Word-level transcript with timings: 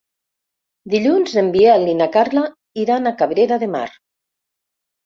Dilluns 0.93 1.35
en 1.43 1.51
Biel 1.57 1.85
i 1.93 1.95
na 2.01 2.09
Carla 2.17 2.47
iran 2.87 3.07
a 3.13 3.17
Cabrera 3.23 3.63
de 3.67 3.73
Mar. 3.79 3.89